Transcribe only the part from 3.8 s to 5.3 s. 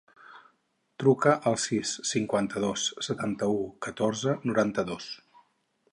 catorze, noranta-dos.